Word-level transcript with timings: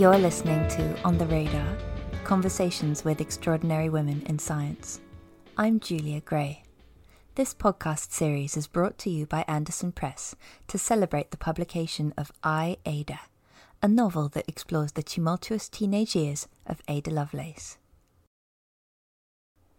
You're 0.00 0.16
listening 0.16 0.66
to 0.68 1.02
On 1.02 1.18
the 1.18 1.26
Radar 1.26 1.76
Conversations 2.24 3.04
with 3.04 3.20
Extraordinary 3.20 3.90
Women 3.90 4.22
in 4.24 4.38
Science. 4.38 4.98
I'm 5.58 5.78
Julia 5.78 6.22
Gray. 6.22 6.62
This 7.34 7.52
podcast 7.52 8.10
series 8.10 8.56
is 8.56 8.66
brought 8.66 8.96
to 9.00 9.10
you 9.10 9.26
by 9.26 9.44
Andersen 9.46 9.92
Press 9.92 10.34
to 10.68 10.78
celebrate 10.78 11.32
the 11.32 11.36
publication 11.36 12.14
of 12.16 12.32
I, 12.42 12.78
Ada, 12.86 13.20
a 13.82 13.88
novel 13.88 14.30
that 14.30 14.48
explores 14.48 14.92
the 14.92 15.02
tumultuous 15.02 15.68
teenage 15.68 16.16
years 16.16 16.48
of 16.64 16.80
Ada 16.88 17.10
Lovelace. 17.10 17.76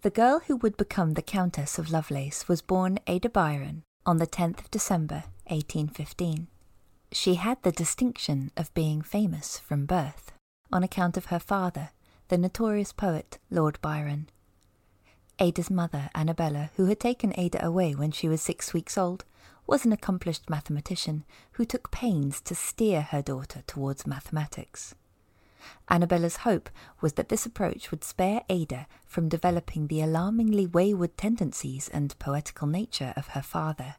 The 0.04 0.12
girl 0.12 0.44
who 0.46 0.56
would 0.58 0.78
become 0.78 1.16
the 1.16 1.24
Countess 1.24 1.80
of 1.80 1.90
Lovelace 1.90 2.48
was 2.48 2.62
born 2.62 3.00
Ada 3.08 3.30
Byron 3.30 3.82
on 4.06 4.18
the 4.18 4.28
10th 4.28 4.60
of 4.60 4.70
December 4.70 5.24
1815. 5.48 6.46
She 7.14 7.36
had 7.36 7.62
the 7.62 7.72
distinction 7.74 8.52
of 8.56 8.74
being 8.74 9.02
famous 9.02 9.60
from 9.60 9.86
birth, 9.86 10.32
on 10.72 10.82
account 10.82 11.18
of 11.18 11.26
her 11.26 11.40
father, 11.40 11.90
the 12.30 12.38
notorious 12.38 12.94
poet 12.94 13.38
Lord 13.50 13.78
Byron. 13.82 14.30
Ada's 15.38 15.70
mother, 15.70 16.10
Annabella, 16.16 16.72
who 16.78 16.86
had 16.86 17.00
taken 17.00 17.34
Ada 17.38 17.66
away 17.66 17.96
when 17.96 18.12
she 18.12 18.30
was 18.30 18.42
six 18.42 18.74
weeks 18.74 18.98
old, 18.98 19.26
was 19.68 19.86
an 19.86 19.92
accomplished 19.92 20.50
mathematician 20.50 21.26
who 21.54 21.66
took 21.66 21.92
pains 21.92 22.40
to 22.42 22.56
steer 22.56 23.02
her 23.02 23.22
daughter 23.22 23.64
towards 23.68 24.08
mathematics. 24.08 24.96
Annabella's 25.90 26.38
hope 26.38 26.70
was 27.02 27.14
that 27.14 27.30
this 27.30 27.46
approach 27.46 27.92
would 27.92 28.04
spare 28.04 28.44
Ada 28.50 28.88
from 29.06 29.30
developing 29.30 29.88
the 29.88 30.02
alarmingly 30.02 30.66
wayward 30.66 31.18
tendencies 31.18 31.90
and 31.90 32.18
poetical 32.20 32.68
nature 32.68 33.14
of 33.18 33.28
her 33.30 33.42
father. 33.42 33.96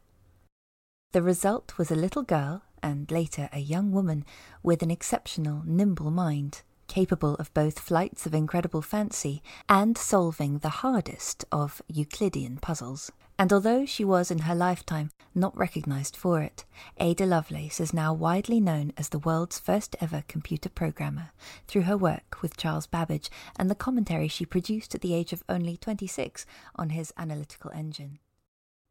The 1.11 1.21
result 1.21 1.77
was 1.77 1.91
a 1.91 1.95
little 1.95 2.23
girl, 2.23 2.63
and 2.83 3.09
later 3.09 3.49
a 3.51 3.59
young 3.59 3.91
woman, 3.91 4.25
with 4.61 4.83
an 4.83 4.91
exceptional, 4.91 5.63
nimble 5.65 6.11
mind, 6.11 6.61
capable 6.87 7.33
of 7.35 7.53
both 7.53 7.79
flights 7.79 8.27
of 8.27 8.35
incredible 8.35 8.81
fancy 8.81 9.41
and 9.67 9.97
solving 9.97 10.59
the 10.59 10.83
hardest 10.83 11.45
of 11.51 11.81
Euclidean 11.87 12.57
puzzles. 12.57 13.11
And 13.39 13.51
although 13.51 13.85
she 13.85 14.05
was 14.05 14.29
in 14.29 14.39
her 14.39 14.53
lifetime 14.53 15.09
not 15.33 15.57
recognized 15.57 16.15
for 16.15 16.41
it, 16.41 16.65
Ada 16.99 17.25
Lovelace 17.25 17.79
is 17.79 17.93
now 17.93 18.13
widely 18.13 18.59
known 18.59 18.93
as 18.95 19.09
the 19.09 19.17
world's 19.17 19.57
first 19.57 19.95
ever 19.99 20.23
computer 20.27 20.69
programmer 20.69 21.31
through 21.67 21.83
her 21.83 21.97
work 21.97 22.43
with 22.43 22.57
Charles 22.57 22.85
Babbage 22.85 23.31
and 23.57 23.71
the 23.71 23.75
commentary 23.75 24.27
she 24.27 24.45
produced 24.45 24.93
at 24.93 25.01
the 25.01 25.15
age 25.15 25.33
of 25.33 25.43
only 25.49 25.77
26 25.77 26.45
on 26.75 26.89
his 26.89 27.11
analytical 27.17 27.71
engine. 27.71 28.19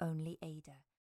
Only 0.01 0.39
Ada. 0.43 0.73